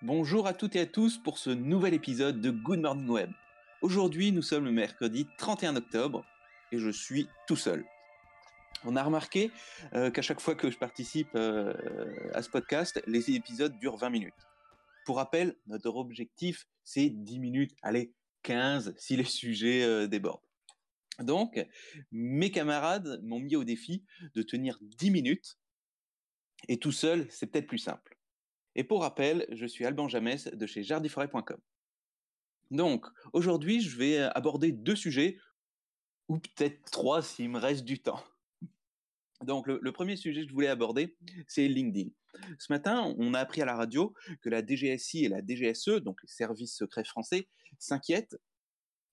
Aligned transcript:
Bonjour 0.00 0.46
à 0.46 0.54
toutes 0.54 0.76
et 0.76 0.80
à 0.80 0.86
tous 0.86 1.18
pour 1.18 1.36
ce 1.36 1.50
nouvel 1.50 1.92
épisode 1.92 2.40
de 2.40 2.50
Good 2.50 2.80
Morning 2.80 3.08
Web. 3.08 3.30
Aujourd'hui, 3.82 4.32
nous 4.32 4.40
sommes 4.40 4.64
le 4.64 4.72
mercredi 4.72 5.26
31 5.36 5.76
octobre 5.76 6.24
et 6.72 6.78
je 6.78 6.88
suis 6.88 7.28
tout 7.46 7.56
seul. 7.56 7.84
On 8.84 8.96
a 8.96 9.02
remarqué 9.02 9.50
euh, 9.92 10.10
qu'à 10.10 10.22
chaque 10.22 10.40
fois 10.40 10.54
que 10.54 10.70
je 10.70 10.78
participe 10.78 11.28
euh, 11.34 11.74
à 12.32 12.40
ce 12.40 12.48
podcast, 12.48 13.02
les 13.06 13.30
épisodes 13.32 13.78
durent 13.78 13.98
20 13.98 14.08
minutes. 14.08 14.48
Pour 15.04 15.16
rappel, 15.16 15.54
notre 15.66 15.94
objectif, 15.96 16.66
c'est 16.82 17.10
10 17.10 17.40
minutes, 17.40 17.76
allez, 17.82 18.14
15 18.44 18.94
si 18.96 19.16
les 19.16 19.24
sujets 19.24 19.82
euh, 19.82 20.06
débordent. 20.06 20.40
Donc, 21.18 21.62
mes 22.10 22.50
camarades 22.50 23.20
m'ont 23.22 23.40
mis 23.40 23.56
au 23.56 23.64
défi 23.64 24.02
de 24.34 24.40
tenir 24.40 24.78
10 24.80 25.10
minutes 25.10 25.58
et 26.68 26.78
tout 26.78 26.92
seul, 26.92 27.26
c'est 27.28 27.46
peut-être 27.48 27.66
plus 27.66 27.78
simple. 27.78 28.16
Et 28.80 28.84
pour 28.84 29.02
rappel, 29.02 29.44
je 29.50 29.66
suis 29.66 29.84
Alban 29.84 30.08
Jamès 30.08 30.46
de 30.46 30.66
chez 30.66 30.82
jardiforêt.com. 30.82 31.60
Donc, 32.70 33.04
aujourd'hui, 33.34 33.82
je 33.82 33.98
vais 33.98 34.16
aborder 34.20 34.72
deux 34.72 34.96
sujets, 34.96 35.36
ou 36.28 36.38
peut-être 36.38 36.90
trois 36.90 37.20
s'il 37.20 37.50
me 37.50 37.58
reste 37.58 37.84
du 37.84 38.00
temps. 38.00 38.24
Donc, 39.44 39.66
le, 39.66 39.78
le, 39.82 39.92
premier 39.92 40.16
sujet 40.16 40.44
que 40.44 40.48
je 40.48 40.54
voulais 40.54 40.68
aborder, 40.68 41.14
c'est 41.46 41.68
LinkedIn. 41.68 42.08
Ce 42.58 42.72
matin, 42.72 43.14
on 43.18 43.34
a 43.34 43.40
appris 43.40 43.60
à 43.60 43.66
la 43.66 43.76
radio 43.76 44.14
que 44.40 44.48
la 44.48 44.66
DGSI 44.66 45.26
et 45.26 45.28
la 45.28 45.42
DGSE, 45.46 46.00
donc 46.02 46.22
les 46.22 46.30
services 46.30 46.74
secrets 46.74 47.04
français, 47.04 47.48
s'inquiètent. 47.78 48.40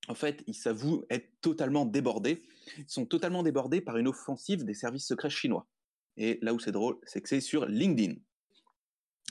En 0.07 0.15
fait, 0.15 0.45
ils 0.47 0.55
s'avouent 0.55 1.05
être 1.09 1.29
totalement 1.41 1.85
débordés. 1.85 2.41
Ils 2.77 2.87
sont 2.87 3.05
totalement 3.05 3.43
débordés 3.43 3.81
par 3.81 3.97
une 3.97 4.07
offensive 4.07 4.63
des 4.63 4.73
services 4.73 5.07
secrets 5.07 5.29
chinois. 5.29 5.67
Et 6.15 6.39
là 6.41 6.53
où 6.53 6.59
c'est 6.59 6.71
drôle, 6.71 6.97
c'est 7.03 7.19
que 7.21 7.27
c'est 7.27 7.41
sur 7.41 7.65
LinkedIn. 7.65 8.15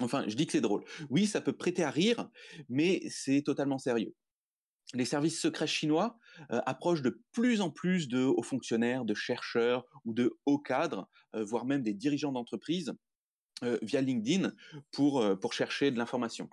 Enfin, 0.00 0.24
je 0.28 0.36
dis 0.36 0.46
que 0.46 0.52
c'est 0.52 0.60
drôle. 0.60 0.84
Oui, 1.09 1.27
ça 1.27 1.41
peut 1.41 1.55
prêter 1.55 1.83
à 1.83 1.91
rire, 1.91 2.28
mais 2.69 3.02
c'est 3.08 3.42
totalement 3.42 3.78
sérieux. 3.78 4.14
Les 4.94 5.05
services 5.05 5.41
secrets 5.41 5.66
chinois 5.66 6.19
euh, 6.53 6.61
approchent 6.66 7.03
de 7.03 7.20
plus 7.33 7.61
en 7.61 7.70
plus 7.70 8.08
de 8.08 8.22
hauts 8.22 8.42
fonctionnaires, 8.42 9.05
de 9.05 9.14
chercheurs 9.14 9.84
ou 10.05 10.14
de 10.14 10.38
hauts 10.47 10.58
cadres, 10.58 11.08
euh, 11.34 11.42
voire 11.44 11.64
même 11.64 11.83
des 11.83 11.94
dirigeants 11.94 12.33
d'entreprise 12.33 12.92
euh, 13.64 13.78
via 13.83 14.00
LinkedIn 14.00 14.53
pour, 14.92 15.25
pour 15.41 15.53
chercher 15.55 15.91
de 15.91 15.98
l'information 15.98 16.48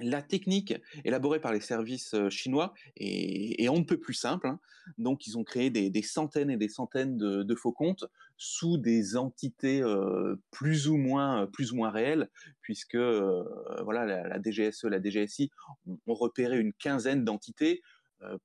la 0.00 0.22
technique 0.22 0.74
élaborée 1.04 1.40
par 1.40 1.52
les 1.52 1.60
services 1.60 2.14
chinois 2.28 2.74
est, 2.96 3.68
on 3.68 3.78
ne 3.78 3.84
peut 3.84 4.00
plus 4.00 4.14
simple. 4.14 4.48
Hein. 4.48 4.58
Donc, 4.98 5.26
ils 5.26 5.38
ont 5.38 5.44
créé 5.44 5.70
des, 5.70 6.02
centaines 6.02 6.50
et 6.50 6.56
des 6.56 6.68
centaines 6.68 7.16
de, 7.16 7.54
faux 7.54 7.72
comptes 7.72 8.04
sous 8.36 8.76
des 8.76 9.16
entités 9.16 9.80
euh, 9.80 10.36
plus 10.50 10.88
ou 10.88 10.96
moins 10.96 11.46
plus 11.46 11.72
ou 11.72 11.76
moins 11.76 11.90
réelles, 11.90 12.28
puisque 12.60 12.96
euh, 12.96 13.44
voilà 13.84 14.04
la, 14.04 14.42
DGSE, 14.42 14.84
la 14.84 15.00
DGSI 15.00 15.50
ont, 15.86 15.98
ont 16.06 16.14
repéré 16.14 16.58
une 16.58 16.72
quinzaine 16.72 17.24
d'entités 17.24 17.80
euh, 17.80 17.93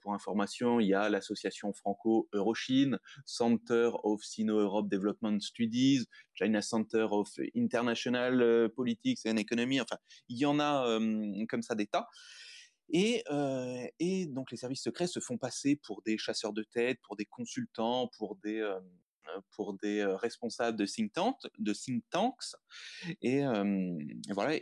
pour 0.02 0.14
information, 0.14 0.80
il 0.80 0.88
y 0.88 0.94
a 0.94 1.10
l'association 1.10 1.74
franco-eurochine, 1.74 3.00
Center 3.26 3.92
of 4.04 4.24
Sino-Europe 4.24 4.90
Development 4.90 5.40
Studies, 5.42 6.06
China 6.34 6.62
Center 6.62 7.08
of 7.12 7.30
International 7.56 8.42
euh, 8.42 8.70
Politics 8.70 9.20
and 9.26 9.38
Economy, 9.38 9.82
enfin, 9.82 9.98
il 10.28 10.38
y 10.38 10.46
en 10.46 10.60
a 10.60 10.88
euh, 10.88 11.46
comme 11.48 11.62
ça 11.62 11.76
des 11.76 11.88
tas. 11.88 12.08
Et, 12.92 13.24
euh, 13.30 13.88
donc 14.30 14.52
les 14.52 14.58
services 14.58 14.82
secrets 14.82 15.08
se 15.08 15.20
font 15.20 15.38
passer 15.38 15.76
pour 15.84 16.02
des 16.02 16.18
chasseurs 16.18 16.54
de 16.54 16.64
tête, 16.64 17.00
pour 17.04 17.16
des 17.16 17.26
consultants, 17.26 18.10
pour 18.18 18.36
des, 18.38 18.60
euh, 18.60 20.16
responsables 20.18 20.78
de 20.78 20.86
think, 20.86 21.14
tanks, 21.14 22.56
et, 23.22 23.46
euh, 23.46 23.98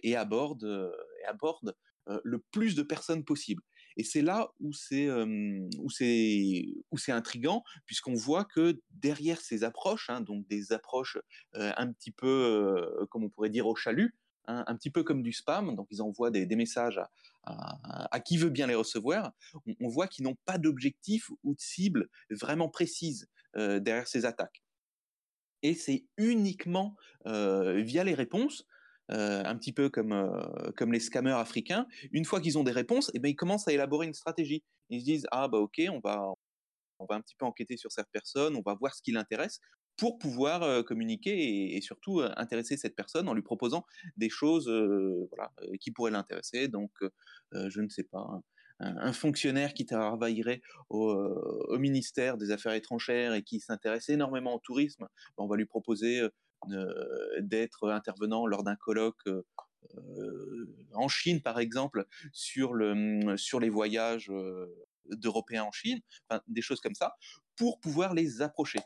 et 0.04 0.16
abordent, 0.16 0.94
et 1.22 1.26
abordent 1.26 1.76
le 2.23 2.40
plus 2.52 2.76
de 2.76 2.84
personnes 2.84 3.23
possible. 3.23 3.62
Et 3.98 4.03
c'est 4.03 4.22
là 4.22 4.52
où 4.59 4.72
c'est 4.73 5.08
euh, 5.08 5.67
où 5.80 5.89
c'est 5.89 6.66
où 6.92 6.98
c'est 6.98 7.11
intrigant 7.11 7.64
puisqu'on 7.86 8.14
voit 8.14 8.45
que 8.45 8.80
derrière 8.92 9.42
ces 9.42 9.64
approches, 9.64 10.10
hein, 10.10 10.21
donc 10.21 10.48
des 10.48 10.71
approches 10.71 11.17
un 11.54 11.92
petit 11.92 12.11
peu 12.11 13.08
comme 13.10 13.23
on 13.23 13.30
pourrait 13.30 13.49
dire 13.49 13.67
au 13.67 13.76
chalut, 13.76 14.16
hein, 14.45 14.64
un 14.67 14.76
petit 14.76 14.92
peu 14.92 15.04
comme 15.04 15.23
du 15.23 15.33
spam, 15.33 15.76
donc 15.76 15.88
ils 15.89 16.02
envoient 16.02 16.30
des, 16.30 16.55
messages 16.55 17.02
à, 17.44 18.20
qui 18.20 18.38
veut 18.38 18.49
bien 18.52 18.67
les 18.67 18.76
recevoir. 18.76 19.32
On, 19.80 19.88
voit 19.88 20.08
qu'ils 20.08 20.26
n'ont 20.26 20.38
pas 20.45 20.60
d'objectif 20.60 21.32
ou 21.44 21.55
de 21.55 21.60
cible 21.60 22.08
vraiment 22.30 22.70
précise 22.70 23.27
derrière 23.55 24.08
ces 24.08 24.26
attaques. 24.26 24.61
Et 25.64 25.73
c'est 25.73 26.05
uniquement 26.17 26.95
via 27.26 28.04
les 28.04 28.14
réponses 28.14 28.66
euh, 29.12 29.42
un 29.45 29.56
petit 29.56 29.72
peu 29.72 29.90
comme, 29.90 30.12
euh, 30.12 30.72
comme 30.76 30.92
les 30.92 31.00
scammers 31.00 31.38
africains, 31.38 31.88
une 32.12 32.26
fois 32.26 32.42
qu'ils 32.42 32.58
ont 32.58 32.64
des 32.64 32.72
réponses, 32.72 33.10
eh 33.14 33.20
ben, 33.20 33.30
ils 33.30 33.36
commencent 33.36 33.68
à 33.68 33.73
élaborer 33.73 34.06
une 34.06 34.14
stratégie. 34.14 34.64
Ils 34.90 35.00
se 35.00 35.06
disent, 35.06 35.28
ah 35.32 35.48
bah 35.48 35.60
ok, 35.60 35.82
on 35.90 36.00
va, 36.00 36.26
on 37.00 37.06
va 37.06 37.16
un 37.16 37.22
petit 37.22 37.36
peu 37.36 37.45
enquêter 37.45 37.78
sur 37.78 37.92
cette 37.92 38.10
personne, 38.12 38.56
on 38.58 38.62
va 38.62 38.76
voir 38.76 38.94
ce 38.94 39.02
qui 39.02 39.12
l'intéresse 39.12 39.60
pour 39.95 40.20
pouvoir 40.20 40.64
euh, 40.64 40.84
communiquer 40.84 41.76
et, 41.76 41.82
surtout 41.82 42.22
intéresser 42.36 42.76
cette 42.76 42.95
personne 42.95 43.30
en 43.30 43.34
lui 43.34 43.42
proposant 43.42 43.86
des 44.18 44.30
choses 44.30 44.70
voilà, 45.30 45.52
qui 45.80 45.92
pourraient 45.92 46.12
l'intéresser. 46.12 46.68
Donc, 46.68 46.92
je 47.54 47.82
ne 47.82 47.88
sais 47.89 48.04
pas, 48.04 48.28
un, 48.80 49.14
fonctionnaire 49.14 49.74
qui 49.74 49.86
travaillerait 49.86 50.62
au, 50.89 51.78
ministère 51.78 52.38
des 52.38 52.52
Affaires 52.52 52.74
étrangères 52.74 53.34
et 53.34 53.42
qui 53.42 53.60
s'intéresse 53.60 54.10
énormément 54.10 54.56
au 54.56 54.60
tourisme, 54.60 55.08
ben, 55.38 55.44
on 55.44 55.48
va 55.48 55.56
lui 55.56 55.66
proposer 55.66 56.28
d'être 57.40 57.90
intervenant 57.90 58.45
lors 58.48 58.64
d'un 58.64 58.76
colloque 58.76 59.28
euh, 59.28 60.76
en 60.94 61.08
Chine, 61.08 61.42
par 61.42 61.60
exemple, 61.60 62.06
sur, 62.34 62.73
le, 62.73 63.38
sur 63.38 63.60
les 63.60 63.70
voyages 63.70 64.32
d'Européens 65.06 65.64
en 65.64 65.72
Chine, 65.72 66.00
des 66.48 66.62
choses 66.62 66.82
comme 66.82 66.95
ça, 66.95 67.16
pour 67.56 67.80
pouvoir 67.80 68.14
les 68.14 68.42
approcher. 68.42 68.80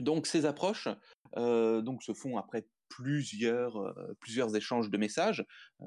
Donc 0.00 0.26
ces 0.26 0.46
approches 0.46 0.88
euh, 1.36 1.82
donc, 1.82 2.02
se 2.02 2.12
font 2.12 2.36
après 2.36 2.66
plusieurs, 2.88 3.76
euh, 3.76 4.16
plusieurs 4.20 4.54
échanges 4.56 4.90
de 4.90 4.98
messages 4.98 5.44
euh, 5.82 5.86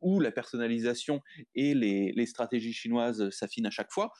où 0.00 0.20
la 0.20 0.30
personnalisation 0.30 1.20
et 1.54 1.74
les, 1.74 2.12
les 2.12 2.26
stratégies 2.26 2.72
chinoises 2.72 3.30
s'affinent 3.30 3.66
à 3.66 3.70
chaque 3.70 3.90
fois 3.90 4.12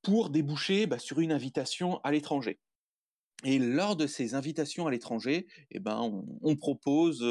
pour 0.00 0.30
déboucher 0.30 0.86
bah, 0.86 0.98
sur 0.98 1.20
une 1.20 1.32
invitation 1.32 2.00
à 2.04 2.10
l'étranger. 2.10 2.58
Et 3.44 3.58
lors 3.58 3.96
de 3.96 4.06
ces 4.06 4.34
invitations 4.34 4.86
à 4.86 4.90
l'étranger, 4.90 5.46
eh 5.70 5.80
ben, 5.80 5.98
on, 6.42 6.56
propose 6.56 7.24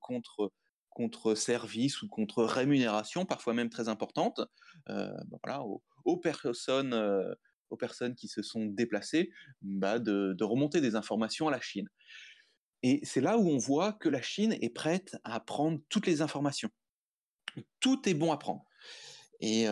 contre 0.00 0.52
contre 0.90 1.34
service 1.34 2.02
ou 2.02 2.08
contre 2.08 2.44
rémunération, 2.44 3.24
parfois 3.24 3.54
même 3.54 3.70
très 3.70 3.88
importante, 3.88 4.40
euh, 4.90 5.10
ben 5.26 5.38
voilà, 5.42 5.64
aux, 6.04 6.16
personnes 6.18 6.94
aux 7.70 7.76
personnes 7.76 8.14
qui 8.14 8.28
se 8.28 8.42
sont 8.42 8.66
déplacées, 8.66 9.30
bah 9.62 9.98
de, 9.98 10.44
remonter 10.44 10.80
des 10.80 10.94
informations 10.94 11.48
à 11.48 11.50
la 11.50 11.60
Chine. 11.60 11.88
Et 12.82 13.00
c'est 13.02 13.20
là 13.20 13.38
où 13.38 13.48
on 13.48 13.58
voit 13.58 13.92
que 13.92 14.08
la 14.08 14.22
Chine 14.22 14.56
est 14.60 14.74
prête 14.74 15.16
à 15.24 15.40
prendre 15.40 15.80
toutes 15.88 16.06
les 16.06 16.20
informations. 16.20 16.70
Tout 17.80 18.08
est 18.08 18.14
bon 18.14 18.32
à 18.32 18.36
prendre. 18.36 18.64
Et 19.44 19.66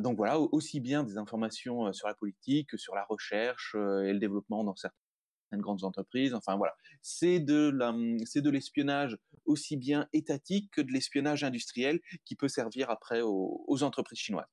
donc 0.00 0.18
voilà, 0.18 0.38
aussi 0.38 0.80
bien 0.80 1.02
des 1.02 1.16
informations 1.16 1.90
sur 1.94 2.08
la 2.08 2.14
politique 2.14 2.68
que 2.68 2.76
sur 2.76 2.94
la 2.94 3.04
recherche 3.04 3.74
et 3.74 4.12
le 4.12 4.18
développement 4.18 4.64
dans 4.64 4.76
certaines 4.76 5.62
grandes 5.62 5.82
entreprises. 5.84 6.34
Enfin 6.34 6.56
voilà, 6.56 6.74
c'est 7.00 7.40
de 7.40 7.70
la, 7.70 7.94
c'est 8.26 8.42
de 8.42 8.50
l'espionnage 8.50 9.16
aussi 9.46 9.78
bien 9.78 10.06
étatique 10.12 10.70
que 10.70 10.82
de 10.82 10.92
l'espionnage 10.92 11.42
industriel 11.42 12.00
qui 12.26 12.36
peut 12.36 12.48
servir 12.48 12.90
après 12.90 13.22
aux, 13.22 13.82
entreprises 13.82 14.18
chinoises. 14.18 14.46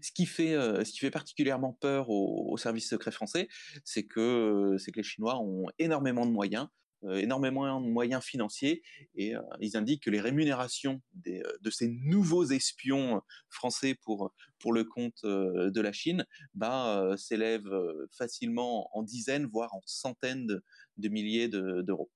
Ce 0.00 0.12
qui 0.12 0.24
fait, 0.24 1.10
particulièrement 1.10 1.74
peur 1.74 2.08
aux, 2.08 2.56
services 2.56 2.88
secrets 2.88 3.12
français, 3.12 3.48
c'est 3.84 4.04
que, 4.04 4.76
les 4.94 5.02
Chinois 5.02 5.38
ont 5.38 5.66
énormément 5.78 6.24
de 6.24 6.30
moyens, 6.30 6.68
énormément 7.12 7.80
de 7.80 7.86
moyens 7.88 8.22
financiers 8.22 8.82
et 9.14 9.34
euh, 9.34 9.40
ils 9.60 9.76
indiquent 9.76 10.02
que 10.02 10.10
les 10.10 10.20
rémunérations 10.20 11.02
euh, 11.26 11.42
de 11.60 11.70
ces 11.70 11.88
nouveaux 11.88 12.44
espions 12.44 13.22
français 13.48 13.94
pour, 14.02 14.32
pour 14.58 14.72
le 14.72 14.84
compte 14.84 15.24
de 15.24 15.80
la 15.80 15.92
Chine 15.92 16.26
bah, 16.54 17.14
s'élèvent 17.16 17.74
facilement 18.16 18.88
en 18.96 19.02
dizaines, 19.02 19.46
voire 19.46 19.74
en 19.74 19.80
centaines 19.86 20.46
de, 20.96 21.08
milliers 21.08 21.48
d'euros. 21.48 22.10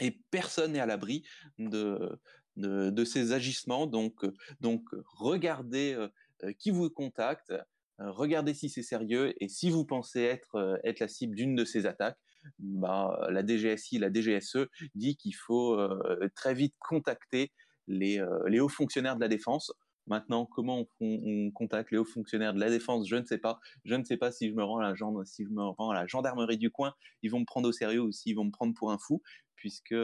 De, 0.00 0.06
et 0.06 0.18
personne 0.30 0.72
n'est 0.72 0.80
à 0.80 0.86
l'abri 0.86 1.24
de, 1.58 2.20
de, 2.56 2.90
de, 2.90 3.04
ces 3.04 3.32
agissements, 3.32 3.86
donc, 3.86 4.24
donc 4.60 4.82
regardez 5.06 5.96
euh, 6.44 6.52
qui 6.58 6.70
vous 6.70 6.90
contacte, 6.90 7.50
euh, 7.50 8.10
regardez 8.10 8.52
si 8.52 8.68
c'est 8.68 8.82
sérieux 8.82 9.32
et 9.42 9.48
si 9.48 9.70
vous 9.70 9.86
pensez 9.86 10.20
être, 10.20 10.78
être 10.84 11.00
la 11.00 11.08
cible 11.08 11.34
d'une 11.34 11.54
de 11.54 11.64
ces 11.64 11.86
attaques, 11.86 12.18
bah, 12.58 13.28
la 13.30 13.44
DGSI, 13.44 13.98
la 13.98 14.12
DGSE 14.12 14.66
dit 14.94 15.16
qu'il 15.16 15.34
faut 15.34 15.74
euh, 15.74 16.28
très 16.34 16.54
vite 16.54 16.74
contacter 16.80 17.52
les, 17.86 18.20
euh, 18.20 18.48
les, 18.48 18.60
hauts 18.60 18.68
fonctionnaires 18.68 19.16
de 19.16 19.20
la 19.20 19.28
défense 19.28 19.72
Maintenant, 20.08 20.46
comment 20.46 20.86
on, 21.00 21.50
contacte 21.50 21.90
les 21.90 21.98
hauts 21.98 22.04
fonctionnaires 22.04 22.54
de 22.54 22.60
la 22.60 22.70
défense, 22.70 23.08
je 23.08 23.16
ne 23.16 23.24
sais 23.24 23.38
pas. 23.38 23.58
Je 23.84 23.96
ne 23.96 24.04
sais 24.04 24.16
pas 24.16 24.30
si 24.30 24.48
je 24.48 24.54
me 24.54 24.62
rends 24.62 24.78
à 24.78 24.92
la, 24.92 24.94
si 25.24 25.44
je 25.44 25.48
me 25.48 25.64
rends 25.64 25.90
à 25.90 25.94
la 25.94 26.06
gendarmerie 26.06 26.58
du 26.58 26.70
coin, 26.70 26.94
ils 27.22 27.30
vont 27.30 27.40
me 27.40 27.44
prendre 27.44 27.68
au 27.68 27.72
sérieux 27.72 28.02
ou 28.02 28.12
s'ils 28.12 28.36
vont 28.36 28.44
me 28.44 28.52
prendre 28.52 28.72
pour 28.74 28.92
un 28.92 28.98
fou, 28.98 29.20
puisque, 29.56 29.96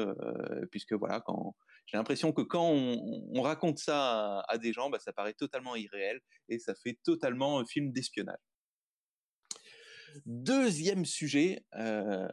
puisque 0.73 0.94
voilà, 0.94 1.21
quand 1.21 1.55
j'ai 1.87 1.97
l'impression 1.97 2.33
que 2.33 2.43
quand 2.43 2.69
on, 2.69 3.43
raconte 3.43 3.79
ça 3.79 4.41
à, 4.49 4.59
des 4.59 4.73
gens, 4.73 4.91
bah, 4.91 4.99
ça 4.99 5.12
paraît 5.12 5.35
totalement 5.35 5.77
irréel 5.77 6.21
et 6.49 6.59
ça 6.59 6.75
fait 6.75 6.99
totalement 7.05 7.59
un 7.59 7.65
film 7.65 7.93
d'espionnage. 7.93 8.39
Deuxième 10.26 11.05
sujet, 11.05 11.64
euh, 11.76 12.29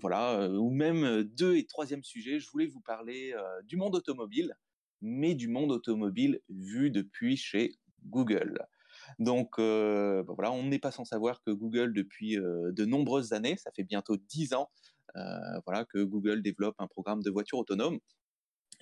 voilà, 0.00 0.40
euh, 0.40 0.56
ou 0.56 0.70
même 0.70 1.22
deux 1.22 1.56
et 1.56 1.64
troisième 1.64 2.02
sujet, 2.02 2.40
je 2.40 2.48
voulais 2.50 2.66
vous 2.66 2.80
parler 2.80 3.32
euh, 3.34 3.62
du 3.62 3.76
monde 3.76 3.94
automobile, 3.94 4.54
mais 5.00 5.34
du 5.34 5.48
monde 5.48 5.70
automobile 5.70 6.40
vu 6.48 6.90
depuis 6.90 7.36
chez 7.36 7.76
Google. 8.04 8.58
Donc 9.18 9.58
bah, 9.58 10.22
voilà, 10.28 10.52
on 10.52 10.64
n'est 10.64 10.78
pas 10.78 10.90
sans 10.90 11.04
savoir 11.04 11.42
que 11.42 11.50
Google 11.50 11.92
depuis 11.92 12.36
de 12.36 12.84
nombreuses 12.84 13.32
années, 13.32 13.56
ça 13.56 13.70
fait 13.74 13.82
bientôt 13.84 14.16
dix 14.16 14.54
ans, 14.54 14.70
voilà 15.66 15.84
que 15.84 16.02
Google 16.02 16.42
développe 16.42 16.76
un 16.78 16.86
programme 16.86 17.22
de 17.22 17.30
voiture 17.30 17.58
autonome. 17.58 17.98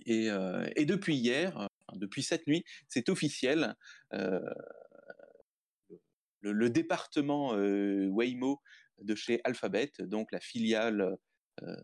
Et, 0.07 0.29
et 0.77 0.85
depuis 0.85 1.17
hier, 1.17 1.69
depuis 1.95 2.23
cette 2.23 2.47
nuit, 2.47 2.63
c'est 2.89 3.09
officiel 3.09 3.75
le, 6.43 6.71
département 6.71 7.55
euh, 7.55 8.07
Waymo 8.09 8.61
de 9.01 9.15
chez 9.15 9.41
Alphabet, 9.45 9.93
donc 10.01 10.33
la 10.33 10.41
filiale 10.41 11.17
euh, 11.63 11.77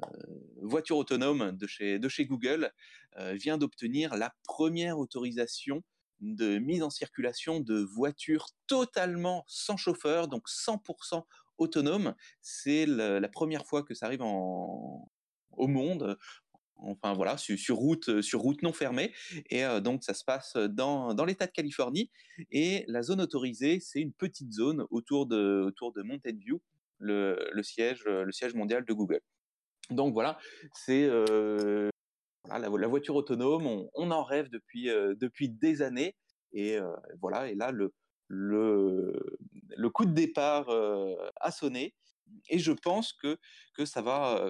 voiture 0.62 0.96
autonome 0.96 1.52
de 1.52 1.66
chez, 1.66 2.26
Google, 2.26 2.72
euh, 3.18 3.34
vient 3.34 3.58
d'obtenir 3.58 4.16
la 4.16 4.34
première 4.44 4.98
autorisation 4.98 5.82
de 6.20 6.58
mise 6.58 6.82
en 6.82 6.90
circulation 6.90 7.60
de 7.60 7.80
voitures 7.80 8.46
totalement 8.66 9.44
sans 9.46 9.76
chauffeur, 9.76 10.26
donc 10.28 10.48
100% 10.48 11.22
autonome. 11.58 12.14
C'est 12.40 12.86
la 12.86 13.28
première 13.28 13.66
fois 13.66 13.84
que 13.84 13.94
ça 13.94 14.06
arrive 14.06 14.22
au 14.22 15.66
monde 15.68 16.18
enfin 16.78 17.12
voilà, 17.14 17.36
sur, 17.36 17.76
route, 17.76 18.08
euh, 18.08 18.22
sur 18.22 18.40
route 18.40 18.62
non 18.62 18.72
fermée. 18.72 19.12
Et 19.50 19.64
euh, 19.64 19.80
donc 19.80 20.04
ça 20.04 20.14
se 20.14 20.24
passe 20.24 20.56
dans, 20.56 21.14
dans 21.14 21.24
l'État 21.24 21.46
de 21.46 21.52
Californie. 21.52 22.10
Et 22.50 22.84
la 22.88 23.02
zone 23.02 23.20
autorisée, 23.20 23.80
c'est 23.80 24.00
une 24.00 24.12
petite 24.12 24.52
zone 24.52 24.86
autour 24.90 25.26
de, 25.26 25.62
autour 25.66 25.92
de 25.92 26.02
Mountain 26.02 26.36
View, 26.36 26.60
le, 26.98 27.38
le 27.52 27.62
siège, 27.62 28.04
le 28.06 28.30
siège 28.32 28.54
mondial 28.54 28.84
de 28.84 28.92
Google. 28.92 29.20
Donc 29.90 30.12
voilà, 30.12 30.38
c'est 30.74 31.04
euh, 31.04 31.88
la, 32.48 32.68
voiture 32.88 33.16
autonome, 33.16 33.88
on, 33.94 34.10
en 34.10 34.22
rêve 34.22 34.48
depuis, 34.50 34.86
depuis 34.86 35.48
des 35.48 35.82
années. 35.82 36.14
Et 36.52 36.78
voilà, 37.20 37.50
et 37.50 37.54
là, 37.54 37.70
le, 37.72 37.92
le, 38.26 39.38
le 39.76 39.90
coup 39.90 40.04
de 40.04 40.12
départ 40.12 40.68
a 41.40 41.50
sonné 41.50 41.94
et 42.48 42.58
je 42.58 42.72
pense 42.72 43.12
que, 43.12 43.38
que 43.74 43.84
ça 43.84 44.02
va, 44.02 44.42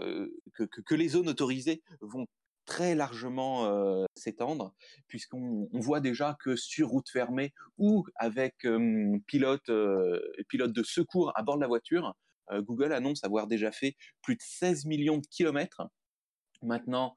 que, 0.54 0.64
que, 0.64 0.94
les 0.94 1.08
zones 1.08 1.28
autorisées 1.28 1.82
vont 2.00 2.26
très 2.66 2.94
largement 2.94 4.06
s'étendre, 4.14 4.74
puisqu'on 5.06 5.68
voit 5.72 6.00
déjà 6.00 6.36
que 6.40 6.54
sur 6.54 6.88
route 6.88 7.08
fermée 7.08 7.54
ou 7.78 8.04
avec 8.16 8.66
pilote, 9.26 9.70
pilote 10.48 10.72
de 10.72 10.82
secours 10.82 11.32
à 11.34 11.42
bord 11.42 11.56
de 11.56 11.62
la 11.62 11.66
voiture, 11.66 12.14
Google 12.52 12.92
annonce 12.92 13.24
avoir 13.24 13.46
déjà 13.46 13.72
fait 13.72 13.96
plus 14.22 14.36
de 14.36 14.42
16 14.42 14.84
millions 14.84 15.18
de 15.18 15.26
kilomètres. 15.26 15.82
Maintenant, 16.62 17.16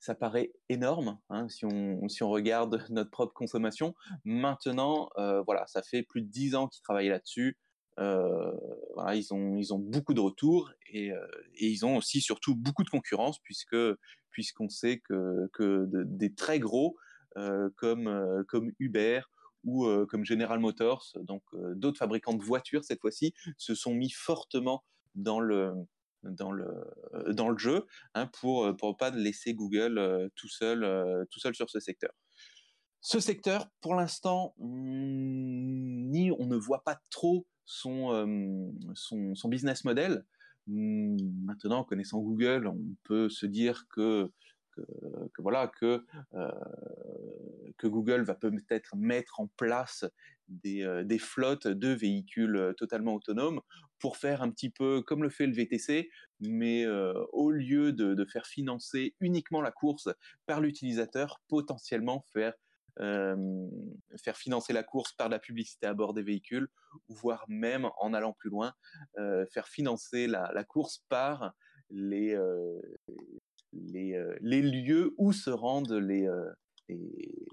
ça 0.00 0.14
paraît 0.14 0.52
énorme 0.68 1.18
hein, 1.28 1.48
si, 1.48 1.64
on, 1.64 2.08
si 2.08 2.22
on 2.22 2.30
regarde 2.30 2.84
notre 2.90 3.10
propre 3.10 3.34
consommation. 3.34 3.94
Maintenant, 4.24 5.10
voilà, 5.44 5.66
ça 5.66 5.82
fait 5.82 6.02
plus 6.02 6.22
de 6.22 6.28
10 6.28 6.54
ans 6.54 6.68
qu'ils 6.68 6.82
travaillent 6.82 7.08
là-dessus. 7.08 7.58
Euh, 7.98 8.52
ils, 9.14 9.32
ont, 9.32 9.78
beaucoup 9.78 10.14
de 10.14 10.20
retours 10.20 10.70
et, 10.86 11.10
euh, 11.10 11.26
et, 11.54 11.66
ils 11.66 11.84
ont 11.84 11.96
aussi 11.96 12.20
surtout 12.20 12.54
beaucoup 12.54 12.84
de 12.84 12.90
concurrence 12.90 13.40
puisque 13.40 13.76
puisqu'on 14.30 14.68
sait 14.68 15.00
que, 15.00 15.48
des 16.04 16.32
très 16.32 16.60
gros 16.60 16.96
euh, 17.36 17.70
comme, 17.76 18.44
comme 18.46 18.70
Uber 18.78 19.22
ou 19.64 19.88
comme 20.06 20.24
General 20.24 20.60
Motors, 20.60 21.12
donc 21.22 21.42
d'autres 21.74 21.98
fabricants 21.98 22.34
de 22.34 22.42
voitures 22.42 22.84
cette 22.84 23.00
fois-ci, 23.00 23.34
se 23.56 23.74
sont 23.74 23.94
mis 23.94 24.10
fortement 24.10 24.84
dans 25.16 25.40
le, 25.40 25.72
dans 26.22 26.52
le, 26.52 26.68
dans 27.32 27.48
le 27.48 27.58
jeu 27.58 27.84
hein, 28.14 28.28
pour 28.40 28.66
ne 28.66 28.92
pas 28.92 29.10
laisser 29.10 29.54
Google 29.54 30.30
tout, 30.36 30.48
seul, 30.48 31.26
tout 31.30 31.40
seul 31.40 31.56
sur 31.56 31.68
ce 31.68 31.80
secteur. 31.80 32.12
Ce 33.00 33.18
secteur, 33.18 33.66
pour 33.80 33.96
l'instant, 33.96 34.54
hmm, 34.58 36.32
on 36.38 36.46
ne 36.46 36.56
voit 36.56 36.84
pas 36.84 37.00
trop 37.10 37.46
son, 37.68 38.74
son, 38.94 39.48
business 39.48 39.84
model. 39.84 40.24
Mmh, 40.66 41.16
maintenant, 41.44 41.84
connaissant 41.84 42.20
Google, 42.20 42.66
on 42.66 42.80
peut 43.04 43.28
se 43.28 43.46
dire 43.46 43.84
que, 43.90 44.30
voilà 45.38 45.70
que, 45.80 46.04
que 47.76 47.86
Google 47.86 48.22
va 48.22 48.34
peut-être 48.34 48.96
mettre 48.96 49.40
en 49.40 49.48
place 49.56 50.04
des, 50.48 51.02
des, 51.04 51.18
flottes 51.18 51.66
de 51.66 51.88
véhicules 51.88 52.74
totalement 52.76 53.14
autonomes 53.14 53.60
pour 53.98 54.16
faire 54.16 54.42
un 54.42 54.50
petit 54.50 54.70
peu 54.70 55.02
comme 55.02 55.22
le 55.22 55.30
fait 55.30 55.46
le 55.46 55.52
VTC, 55.52 56.08
mais 56.40 56.86
au 57.32 57.50
lieu 57.50 57.92
de, 57.92 58.24
faire 58.24 58.46
financer 58.46 59.14
uniquement 59.20 59.60
la 59.60 59.72
course 59.72 60.08
par 60.46 60.60
l'utilisateur, 60.60 61.40
potentiellement 61.48 62.24
faire 62.32 62.54
faire 62.98 64.36
financer 64.36 64.72
la 64.72 64.82
course 64.82 65.12
par 65.12 65.28
la 65.28 65.38
publicité 65.38 65.86
à 65.86 65.94
bord 65.94 66.14
des 66.14 66.22
véhicules, 66.22 66.68
voire 67.08 67.44
même, 67.48 67.88
en 67.98 68.12
allant 68.14 68.32
plus 68.32 68.50
loin, 68.50 68.74
faire 69.16 69.68
financer 69.68 70.26
la, 70.26 70.64
course 70.64 71.04
par 71.08 71.54
les, 71.90 72.36
les, 73.72 74.20
les, 74.40 74.62
lieux 74.62 75.14
où 75.16 75.32
se 75.32 75.50
rendent 75.50 75.92
les, 75.92 76.28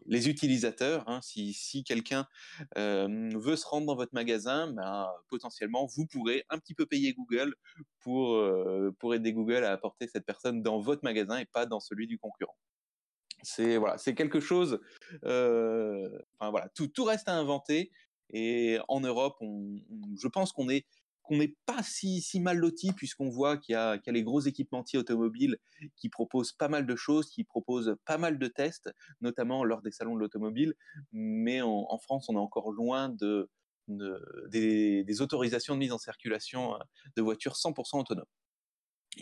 les, 0.05 0.29
utilisateurs. 0.29 1.07
Hein. 1.07 1.19
Si, 1.21 1.53
si 1.53 1.83
quelqu'un 1.83 2.27
veut 2.75 3.55
se 3.55 3.65
rendre 3.67 3.87
dans 3.87 3.95
votre 3.95 4.13
magasin, 4.13 4.71
ben, 4.71 5.07
potentiellement, 5.29 5.85
vous 5.85 6.07
pourrez 6.07 6.45
un 6.49 6.57
petit 6.57 6.73
peu 6.73 6.85
payer 6.85 7.13
Google 7.13 7.55
pour, 7.99 8.41
pour 8.99 9.13
aider 9.13 9.33
Google 9.33 9.63
à 9.63 9.71
apporter 9.71 10.07
cette 10.07 10.25
personne 10.25 10.61
dans 10.61 10.79
votre 10.79 11.03
magasin 11.03 11.37
et 11.37 11.45
pas 11.45 11.65
dans 11.65 11.79
celui 11.79 12.07
du 12.07 12.17
concurrent. 12.17 12.57
C'est 13.45 13.77
voilà, 13.77 13.97
quelque 13.97 14.39
chose. 14.39 14.79
Euh, 15.23 16.09
tout, 16.73 17.03
reste 17.03 17.29
à 17.29 17.33
inventer. 17.33 17.91
Et 18.31 18.79
en 18.87 18.99
Europe, 19.01 19.37
je 19.41 20.27
pense 20.27 20.51
qu'on 20.51 20.67
est 20.69 20.85
qu'on 21.21 21.37
n'est 21.37 21.55
pas 21.65 21.81
si, 21.81 22.23
mal 22.39 22.57
loti 22.57 22.91
puisqu'on 22.93 23.29
voit 23.29 23.57
qu'il 23.57 23.73
y, 23.73 23.75
a, 23.75 23.99
les 24.05 24.23
gros 24.23 24.41
équipementiers 24.41 24.99
automobiles 24.99 25.57
qui 25.95 26.07
proposent 26.07 26.51
pas 26.51 26.67
mal 26.67 26.85
de 26.85 26.95
choses, 26.95 27.31
qui 27.31 27.43
proposent 27.43 27.95
pas 28.05 28.19
mal 28.19 28.37
de 28.37 28.47
tests, 28.47 28.91
notamment 29.21 29.63
lors 29.63 29.81
des 29.81 29.89
salons 29.89 30.13
de 30.15 30.19
l'automobile. 30.19 30.75
Mais 31.11 31.61
en, 31.61 31.97
France, 31.97 32.29
on 32.29 32.35
est 32.35 32.39
encore 32.39 32.71
loin 32.71 33.09
de, 33.09 33.49
de 33.87 34.21
des, 34.49 35.03
des, 35.03 35.21
autorisations 35.21 35.73
de 35.73 35.79
mise 35.79 35.91
en 35.91 35.97
circulation 35.97 36.77
de 37.15 37.21
voitures 37.23 37.55
100% 37.55 37.99
autonomes. 37.99 38.25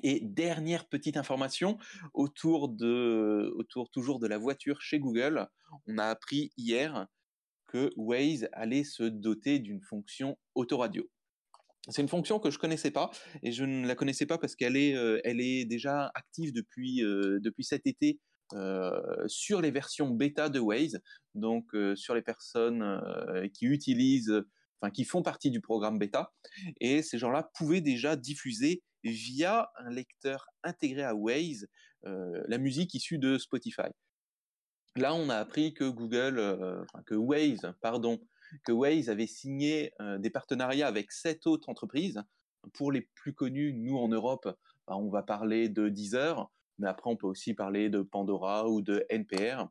Et 0.02 0.22
dernière 0.22 0.88
petite 0.88 1.18
information 1.18 1.78
autour 2.14 2.70
de, 2.70 3.54
autour 3.56 3.92
toujours 3.92 4.20
de 4.20 4.28
la 4.28 4.38
voiture 4.38 4.82
chez 4.82 5.00
Google, 5.00 5.48
on 5.88 5.98
a 5.98 6.06
appris 6.06 6.52
hier 6.58 7.08
que 7.68 7.92
Waze 7.96 8.48
allait 8.54 8.84
se 8.84 9.04
doter 9.04 9.60
d'une 9.60 9.82
fonction 9.82 10.38
autoradio. 10.56 11.10
C'est 11.90 12.02
une 12.02 12.08
fonction 12.08 12.40
que 12.40 12.50
je 12.50 12.58
connaissais 12.58 12.92
pas 12.92 13.12
et 13.42 13.52
je 13.52 13.66
ne 13.66 13.86
la 13.86 13.96
connaissais 13.96 14.26
pas 14.26 14.38
parce 14.38 14.56
qu'elle 14.56 14.78
est, 14.78 14.96
euh, 14.96 15.20
elle 15.26 15.42
est 15.42 15.66
déjà 15.66 16.12
active 16.16 16.54
depuis, 16.54 17.04
euh, 17.04 17.40
depuis 17.42 17.66
cet 17.66 17.88
été 17.88 18.20
euh, 18.54 18.92
sur 19.28 19.60
les 19.60 19.72
versions 19.72 20.10
bêta 20.10 20.48
de 20.48 20.60
Waze, 20.60 21.02
donc 21.36 21.76
sur 21.96 22.16
les 22.16 22.22
personnes 22.22 23.02
qui 23.54 23.66
utilisent, 23.66 24.44
enfin 24.80 24.92
qui 24.92 25.04
font 25.04 25.24
partie 25.24 25.52
du 25.52 25.60
programme 25.60 25.98
bêta. 25.98 26.32
Et 26.80 27.02
ces 27.02 27.18
gens-là 27.18 27.50
pouvaient 27.56 27.82
déjà 27.82 28.16
diffuser 28.16 28.84
via 29.04 29.70
un 29.78 29.90
lecteur 29.90 30.48
intégré 30.64 31.04
à 31.04 31.14
Waze 31.14 31.68
euh, 32.06 32.44
la 32.48 32.58
musique 32.58 32.94
issue 32.94 33.18
de 33.18 33.38
Spotify. 33.38 33.90
Là, 34.96 35.16
on 35.16 35.30
a 35.30 35.38
appris 35.38 35.74
que 35.74 35.86
Google, 35.90 36.38
euh, 36.38 36.84
que 37.06 37.16
Waze, 37.16 37.74
pardon, 37.82 38.20
que 38.66 38.72
Waze 38.72 39.10
avait 39.10 39.28
signé 39.28 39.94
euh, 40.02 40.18
des 40.18 40.30
partenariats 40.30 40.88
avec 40.88 41.12
sept 41.12 41.48
autres 41.48 41.70
entreprises. 41.70 42.22
Pour 42.74 42.92
les 42.92 43.02
plus 43.16 43.34
connues, 43.34 43.74
nous 43.74 43.98
en 43.98 44.10
Europe, 44.10 44.48
bah, 44.88 44.98
on 44.98 45.10
va 45.10 45.24
parler 45.24 45.70
de 45.70 45.90
Deezer, 45.90 46.50
mais 46.78 46.88
après 46.88 47.10
on 47.10 47.16
peut 47.16 47.28
aussi 47.28 47.54
parler 47.54 47.90
de 47.90 48.02
Pandora 48.02 48.70
ou 48.70 48.82
de 48.82 49.06
NPR, 49.10 49.68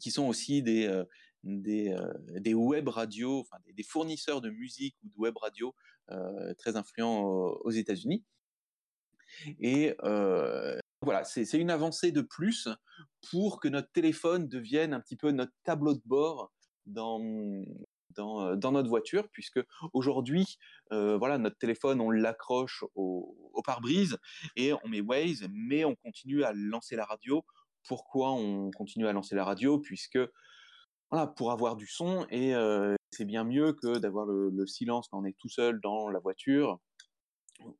qui 0.00 0.10
sont 0.10 0.26
aussi 0.26 0.62
des, 0.62 1.04
web 2.54 2.88
radios, 2.88 3.40
enfin 3.40 3.56
des, 3.72 3.82
fournisseurs 3.84 4.40
de 4.40 4.50
musique 4.50 4.96
ou 5.04 5.08
de 5.08 5.16
web 5.16 5.36
radio 5.36 5.74
très 6.58 6.76
influents 6.76 7.22
aux 7.22 7.70
États-Unis. 7.70 8.24
Et 9.60 9.94
voilà, 11.02 11.24
c'est 11.24 11.52
une 11.54 11.70
avancée 11.70 12.12
de 12.12 12.22
plus 12.22 12.68
pour 13.30 13.60
que 13.60 13.68
notre 13.68 13.90
téléphone 13.92 14.48
devienne 14.48 14.94
un 14.94 15.00
petit 15.00 15.16
peu 15.16 15.30
notre 15.30 15.52
tableau 15.64 15.94
de 15.94 16.02
bord 16.04 16.52
dans 16.86 17.20
dans, 18.14 18.56
dans, 18.56 18.72
notre 18.72 18.88
voiture, 18.88 19.28
puisque 19.30 19.60
aujourd'hui, 19.92 20.56
voilà, 20.90 21.36
notre 21.36 21.58
téléphone, 21.58 22.00
on 22.00 22.10
l'accroche 22.10 22.82
au, 22.94 23.36
pare-brise 23.64 24.16
et 24.54 24.72
on 24.72 24.88
met 24.88 25.00
Waze, 25.00 25.46
mais 25.50 25.84
on 25.84 25.94
continue 25.96 26.44
à 26.44 26.52
lancer 26.54 26.96
la 26.96 27.04
radio. 27.04 27.44
Pourquoi 27.86 28.32
on 28.32 28.70
continue 28.70 29.06
à 29.06 29.12
lancer 29.12 29.34
la 29.34 29.44
radio? 29.44 29.78
Puisque 29.78 30.18
voilà, 31.10 31.26
pour 31.26 31.52
avoir 31.52 31.76
du 31.76 31.86
son 31.86 32.26
et 32.30 32.54
c'est 33.10 33.24
bien 33.24 33.44
mieux 33.44 33.72
que 33.72 33.98
d'avoir 33.98 34.26
le, 34.26 34.66
silence 34.66 35.08
quand 35.08 35.20
on 35.20 35.24
est 35.24 35.36
tout 35.38 35.48
seul 35.48 35.80
dans 35.80 36.08
la 36.08 36.18
voiture 36.18 36.78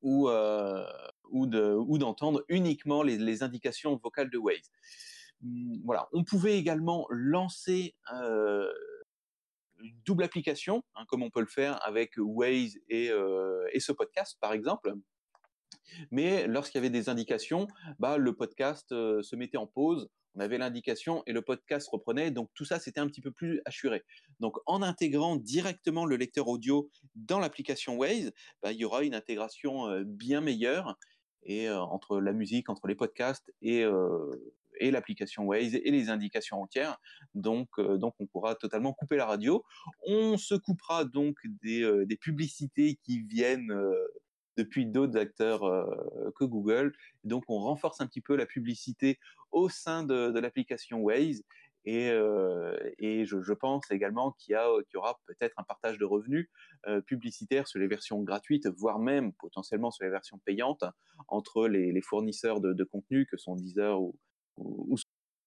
ou 0.03 0.29
euh, 0.29 0.87
ou 1.31 1.47
de 1.47 1.75
ou 1.75 1.99
d'entendre 1.99 2.45
uniquement 2.49 3.03
les, 3.03 3.43
indications 3.43 3.97
vocales 3.97 4.31
de 4.31 4.39
Waze. 4.39 4.71
Hum, 5.43 5.81
voilà, 5.85 6.09
on 6.13 6.25
pouvait 6.25 6.59
également 6.59 7.07
lancer 7.11 7.95
euh, 8.13 8.73
une 9.81 9.95
double 10.05 10.25
application, 10.25 10.83
hein, 10.95 11.05
comme 11.09 11.23
on 11.23 11.31
peut 11.31 11.41
le 11.41 11.47
faire 11.47 11.85
avec 11.87 12.13
Waze 12.17 12.79
et, 12.89 13.11
euh, 13.11 13.67
et 13.73 13.81
ce 13.81 13.93
podcast, 13.93 14.39
par 14.41 14.53
exemple. 14.53 14.95
Mais 16.11 16.47
lorsqu'il 16.47 16.79
y 16.79 16.81
avait 16.81 16.91
des 16.91 17.09
indications, 17.09 17.69
bah, 17.99 18.19
le 18.19 18.35
podcast 18.35 18.89
se 18.91 19.37
mettait 19.37 19.57
en 19.57 19.67
pause, 19.67 20.09
on 20.37 20.41
avait 20.41 20.59
l'indication 20.59 21.23
et 21.27 21.33
le 21.33 21.43
podcast 21.43 21.89
reprenait. 21.89 22.31
Donc 22.31 22.51
tout 22.55 22.65
ça, 22.65 22.79
c'était 22.79 23.01
un 23.01 23.07
petit 23.07 23.21
peu 23.21 23.31
plus 23.31 23.61
assuré. 23.65 24.05
Donc 24.41 24.57
en 24.67 24.83
intégrant 24.83 25.37
directement 25.37 26.05
le 26.05 26.17
lecteur 26.17 26.49
audio 26.49 26.91
dans 27.15 27.39
l'application 27.39 27.97
Waze, 27.97 28.33
bah, 28.63 28.73
il 28.73 28.79
y 28.79 28.85
aura 28.85 29.03
une 29.03 29.15
intégration 29.15 29.89
euh, 29.89 30.05
bien 30.05 30.41
meilleure 30.41 30.99
et 31.43 31.69
euh, 31.69 31.81
entre 31.81 32.21
la 32.21 32.33
musique, 32.33 32.69
entre 32.69 32.87
les 32.87 32.95
podcasts 32.95 33.53
et, 33.63 33.83
euh, 33.83 34.53
et 34.79 34.91
l'application 34.91 35.45
Waze 35.45 35.75
et 35.75 35.91
les 35.91 36.11
indications 36.11 36.61
entières. 36.61 36.99
Donc, 37.35 37.81
donc 37.81 38.15
on 38.21 38.27
pourra 38.27 38.55
totalement 38.57 38.93
couper 38.93 39.17
la 39.17 39.27
radio. 39.27 39.65
On 40.07 40.37
se 40.37 40.55
coupera 40.55 41.05
donc 41.07 41.39
des, 41.63 41.89
des 42.05 42.17
publicités 42.17 42.99
qui 43.03 43.21
viennent 43.21 43.73
depuis 44.59 44.85
d'autres 44.85 45.17
acteurs 45.19 45.61
que 46.35 46.45
Google. 46.45 46.95
Donc 47.25 47.45
on 47.49 47.59
renforce 47.59 48.01
un 48.01 48.07
petit 48.07 48.21
peu 48.21 48.37
la 48.37 48.45
publicité 48.45 49.19
au 49.57 49.69
sein 49.69 50.05
de, 50.05 50.39
l'application 50.39 51.01
Waze. 51.01 51.43
Et, 51.89 52.09
et 52.99 53.25
je, 53.27 53.53
pense 53.53 53.89
également 53.93 54.33
qu'il 54.33 54.57
y, 54.57 54.97
aura 54.97 55.21
peut-être 55.27 55.55
un 55.57 55.63
partage 55.63 55.99
de 55.99 56.05
revenus 56.05 56.51
publicitaires 57.07 57.69
sur 57.69 57.79
les 57.79 57.87
versions 57.87 58.21
gratuites, 58.23 58.67
voire 58.67 58.99
même 58.99 59.33
potentiellement 59.35 59.93
sur 59.93 60.05
les 60.05 60.11
versions 60.11 60.41
payantes, 60.45 60.85
entre 61.29 61.69
les, 61.69 62.03
fournisseurs 62.03 62.61
de, 62.61 62.73
de 62.73 62.85
contenu 62.85 63.25
que 63.27 63.37
sont 63.37 63.55
Deezer 63.55 64.01
ou, 64.01 64.97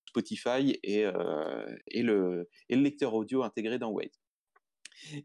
Spotify 0.09 0.79
et, 0.81 1.05
euh, 1.05 1.75
et, 1.87 2.01
le, 2.01 2.49
lecteur 2.69 3.13
audio 3.13 3.43
intégré 3.43 3.77
dans 3.77 3.91
Waze. 3.91 4.19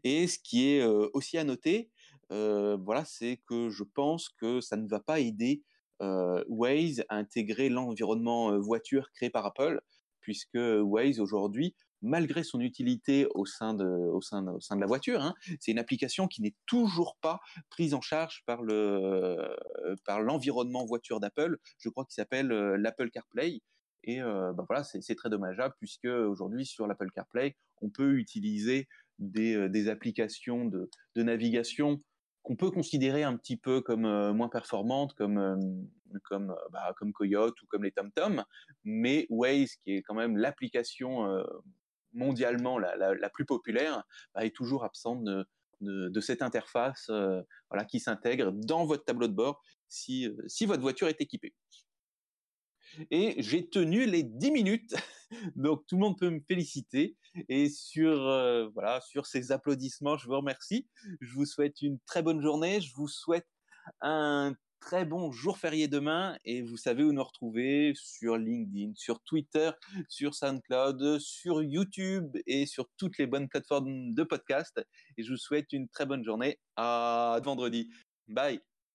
Et 0.03 0.27
ce 0.27 0.39
qui 0.39 0.69
est 0.69 0.81
euh, 0.81 1.09
aussi 1.13 1.37
à 1.37 1.43
noter, 1.43 1.89
euh, 2.31 2.77
voilà, 2.77 3.05
c'est 3.05 3.41
que 3.47 3.69
je 3.69 3.83
pense 3.83 4.29
que 4.29 4.61
ça 4.61 4.77
ne 4.77 4.87
va 4.87 4.99
pas 4.99 5.19
aider 5.19 5.63
euh, 5.63 5.74
Waze 5.99 7.03
à 7.09 7.17
intégrer 7.17 7.69
l'environnement 7.69 8.57
voiture 8.59 9.11
créé 9.11 9.29
par 9.29 9.45
Apple, 9.45 9.81
puisque 10.21 10.57
Waze 10.57 11.19
aujourd'hui, 11.19 11.75
malgré 12.01 12.43
son 12.43 12.59
utilité 12.59 13.27
au 13.33 13.45
sein 13.45 13.73
de, 13.73 13.85
au 13.85 14.21
sein 14.21 14.43
de, 14.43 14.51
au 14.51 14.59
sein 14.59 14.75
de 14.75 14.81
la 14.81 14.87
voiture, 14.87 15.21
hein, 15.21 15.33
c'est 15.59 15.71
une 15.71 15.79
application 15.79 16.27
qui 16.27 16.41
n'est 16.41 16.55
toujours 16.65 17.17
pas 17.21 17.39
prise 17.69 17.93
en 17.93 18.01
charge 18.01 18.43
par 18.45 18.61
le, 18.61 19.37
par 20.05 20.21
l'environnement 20.21 20.85
voiture 20.85 21.19
d'Apple. 21.19 21.57
Je 21.77 21.89
crois 21.89 22.05
qu'il 22.05 22.13
s'appelle 22.13 22.47
l'Apple 22.47 23.09
CarPlay. 23.09 23.61
Et 24.07 24.21
euh, 24.21 24.53
bah 24.53 24.65
voilà, 24.69 24.83
c'est 24.83 25.15
très 25.15 25.29
dommageable 25.29 25.73
puisque 25.79 26.05
aujourd'hui 26.05 26.65
sur 26.65 26.85
l'Apple 26.85 27.09
CarPlay, 27.09 27.55
on 27.81 27.89
peut 27.89 28.17
utiliser 28.17 28.87
des, 29.17 29.55
euh, 29.55 29.91
applications 29.91 30.65
de 30.65 30.89
navigation 31.23 32.01
qu'on 32.45 32.55
peut 32.55 32.69
considérer 32.69 33.23
un 33.23 33.35
petit 33.35 33.57
peu 33.57 33.81
comme 33.81 34.05
euh, 34.05 34.31
moins 34.31 34.49
performantes, 34.49 35.13
comme 35.15 35.37
euh, 35.39 36.19
comme 36.23 36.55
bah, 36.71 36.93
comme 36.95 37.11
Coyote 37.11 37.59
ou 37.61 37.65
comme 37.65 37.83
les 37.83 37.91
TomTom, 37.91 38.43
mais 38.83 39.25
Waze, 39.29 39.75
qui 39.77 39.95
est 39.95 40.01
quand 40.03 40.13
même 40.13 40.37
l'application 40.37 41.25
euh, 41.25 41.43
mondialement 42.13 42.77
la, 42.77 43.29
plus 43.29 43.45
populaire, 43.45 44.03
bah, 44.35 44.45
est 44.45 44.55
toujours 44.55 44.85
absente 44.85 45.23
de, 45.23 45.45
de, 45.81 46.19
cette 46.21 46.43
interface, 46.43 47.07
euh, 47.09 47.41
voilà, 47.69 47.83
qui 47.83 47.99
s'intègre 47.99 48.51
dans 48.51 48.85
votre 48.85 49.03
tableau 49.03 49.27
de 49.27 49.33
bord 49.33 49.61
si 49.89 50.29
si 50.47 50.65
votre 50.67 50.81
voiture 50.81 51.07
est 51.07 51.19
équipée 51.19 51.53
et 53.11 53.35
j'ai 53.41 53.67
tenu 53.69 54.05
les 54.05 54.23
10 54.23 54.51
minutes. 54.51 54.95
Donc 55.55 55.85
tout 55.87 55.95
le 55.95 56.01
monde 56.01 56.17
peut 56.17 56.29
me 56.29 56.39
féliciter 56.47 57.17
et 57.49 57.69
sur 57.69 58.27
euh, 58.27 58.69
voilà, 58.73 59.01
sur 59.01 59.25
ces 59.25 59.51
applaudissements, 59.51 60.17
je 60.17 60.27
vous 60.27 60.37
remercie. 60.37 60.87
Je 61.21 61.33
vous 61.33 61.45
souhaite 61.45 61.81
une 61.81 61.99
très 62.05 62.21
bonne 62.21 62.41
journée, 62.41 62.81
je 62.81 62.93
vous 62.95 63.07
souhaite 63.07 63.47
un 64.01 64.53
très 64.79 65.05
bon 65.05 65.31
jour 65.31 65.57
férié 65.57 65.87
demain 65.87 66.37
et 66.45 66.61
vous 66.61 66.77
savez 66.77 67.03
où 67.03 67.11
nous 67.11 67.23
retrouver 67.23 67.93
sur 67.95 68.37
LinkedIn, 68.37 68.91
sur 68.95 69.19
Twitter, 69.21 69.71
sur 70.09 70.35
SoundCloud, 70.35 71.19
sur 71.19 71.63
YouTube 71.63 72.37
et 72.45 72.65
sur 72.67 72.87
toutes 72.97 73.17
les 73.17 73.25
bonnes 73.25 73.49
plateformes 73.49 74.13
de 74.13 74.23
podcast 74.23 74.79
et 75.17 75.23
je 75.23 75.31
vous 75.31 75.37
souhaite 75.37 75.73
une 75.73 75.89
très 75.89 76.05
bonne 76.05 76.23
journée 76.23 76.59
à 76.75 77.39
vendredi. 77.43 77.89
Bye. 78.27 78.74